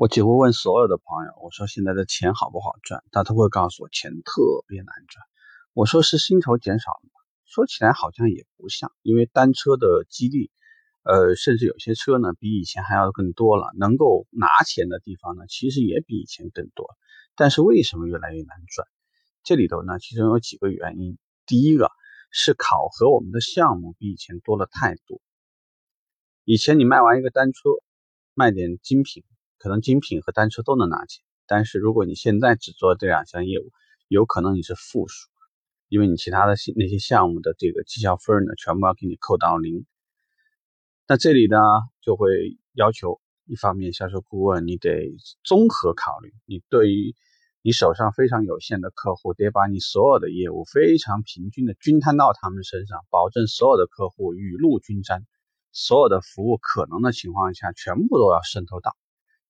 [0.00, 3.02] 我几乎问所有的朋友，我说现在的钱好不好赚？
[3.10, 5.26] 他都会告诉我钱特别难赚。
[5.72, 7.18] 我说是薪酬减少了吗？
[7.46, 10.52] 说起来好像也不像，因为单车的激励，
[11.02, 16.86] 呃，甚至有些车呢比以前还要更多了，能够拿钱的地方呢其实也比以前更多。
[17.34, 18.86] 但是为什么越来越难赚？
[19.42, 21.18] 这里头呢其中有几个原因。
[21.44, 21.90] 第一个
[22.30, 25.20] 是考核我们的项目比以前多了太多。
[26.44, 27.70] 以前你卖完一个单车，
[28.34, 29.24] 卖点精品。
[29.58, 33.70] 可能精品和单车都能拿钱，但是如果你现在只做这两项业务，
[34.08, 35.28] 有可能你是负数，
[35.88, 39.84] 因为你其他的那些项目的这个绩效分呢，全部要给你扣到零。
[41.06, 41.58] 那这里呢，
[42.00, 47.14] 就会要求一方面销售顾问你得综合考虑，你对于
[47.62, 55.26] 你手上非常有限的客户，得把你所有的业务非常平均的均摊到他们身上，保证所有的客户雨露均沾，
[55.72, 58.94] 所有的服务可能的情况下全部都要渗透到。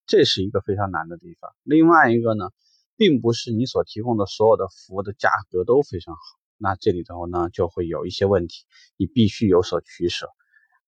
[0.09, 1.55] 这是一个非常难的地方。
[1.63, 2.51] 另外一个呢，
[2.97, 6.21] 并不是你所提供的所有的服务的价格都非常好，
[6.57, 8.65] 那这里头呢就会有一些问题，
[8.97, 10.27] 你必须有所取舍，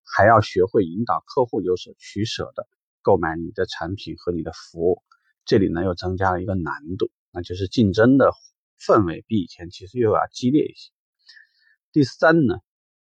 [0.03, 2.67] 还要学会引导客户有所取舍的
[3.03, 5.03] 购买你的产品和你的服务。
[5.45, 8.33] 这里呢又增加了一个难度，那就是竞争的
[8.81, 10.91] 氛围比以前其实又要激烈一些。
[11.93, 12.55] 第三呢，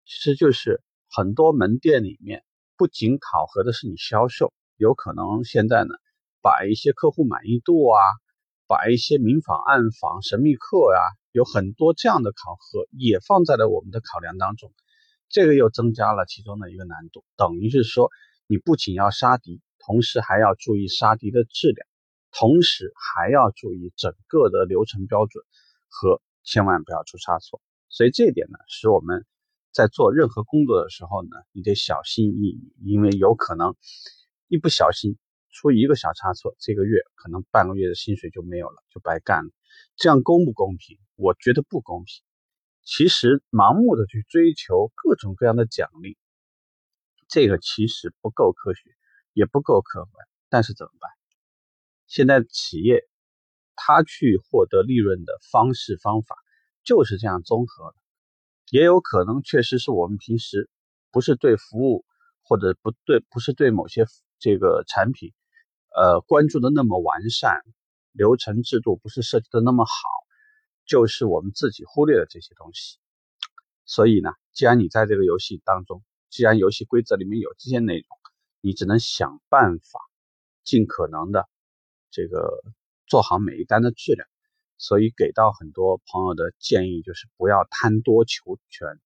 [0.04, 2.44] 其实就是很多门店里面
[2.76, 4.54] 不仅考核的是你销售。
[4.78, 5.94] 有可能现在呢，
[6.42, 8.00] 把一些客户满意度啊，
[8.68, 14.74] 把一些明访暗访、神秘客啊，有很多这样的考核也放在了我们的考量当中，
[15.30, 17.24] 这个又增加了其中的一个难度。
[17.38, 18.10] 等于是说，
[18.48, 21.88] 你不仅要杀敌，同时还要注意杀敌的质量，
[22.32, 25.44] 同时还要注意整个的流程标准
[25.90, 27.62] 和千万不要出差错。
[27.90, 29.26] 所以这一点呢，使我们
[29.72, 33.76] 在做任何工作的时候呢，你得小心翼翼，因为有可能。
[34.54, 35.18] 一不小心
[35.50, 39.50] 出一个小差错，这个月可能半个月的薪水就没有了，就白干了。
[39.96, 41.00] 这样公不公平？
[41.16, 42.24] 我觉得不公平。
[42.84, 46.20] 其实盲目的去追求各种各样的奖励，
[47.28, 48.92] 这个其实不够科学，
[49.34, 50.28] 也不够客观。
[50.50, 51.10] 但是怎么办？
[52.06, 53.02] 现在企业
[53.76, 56.36] 他去获得利润的方式方法
[56.84, 57.96] 就是这样综合的，
[58.70, 60.70] 也有可能确实是我们平时
[61.10, 62.06] 不是对服务
[62.44, 64.06] 或者不对，不是对某些。
[64.40, 65.34] 这个产品，
[65.96, 67.62] 呃，关注的那么完善，
[68.12, 69.92] 流程制度不是设计的那么好，
[70.86, 72.98] 就是我们自己忽略了这些东西。
[73.86, 78.08] 所以呢，既然你在这个游戏当中，既然游戏规则里面有这些内容，
[78.62, 80.00] 你只能想办法，
[80.64, 81.48] 尽可能的
[82.12, 82.64] 这个
[83.08, 84.28] 做好每一单的质量。
[84.78, 89.00] 所以给到很多朋友的建议就是不要贪多求全，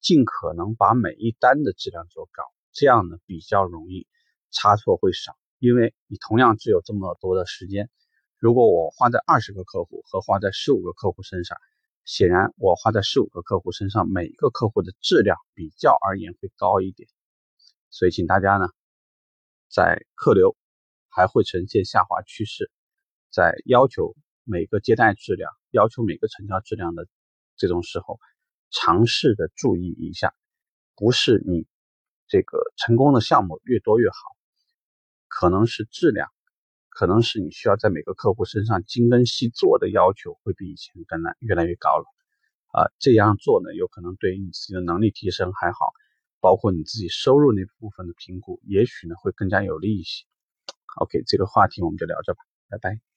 [0.00, 4.08] 尽可能把每一单的质量做高，这样呢比较容易。
[4.52, 7.90] 差错会少，因为你同样只有这么多的时间。
[8.38, 11.56] 如果我花在二十个客户和花在十五个客户身上，
[12.04, 17.08] 显然我花在十五个客户身上，每一个客户的质量比较而言会高一点。
[17.90, 18.68] 所以，请大家呢，
[19.70, 20.56] 在客流
[21.08, 22.70] 还会呈现下滑趋势，
[23.30, 27.06] 在要求每个接待质量、要求每个成交质量的
[27.56, 28.18] 这种时候，
[28.70, 30.34] 尝试的注意一下，
[30.96, 31.66] 不是你
[32.26, 34.16] 这个成功的项目越多越好。
[35.42, 36.28] 可能是质量，
[36.88, 42.04] 可能是你需要在每个客户身上精耕细作的要求会比以前更难，越来越高了。
[42.70, 45.90] 啊，这样做呢，有可能对于你自己的能力提升还好，
[46.38, 50.24] 包括你自己收入那部分的评估，也许呢会更加有利一些。
[51.00, 52.38] OK，这个话题我们就聊着吧，
[52.68, 53.11] 拜拜。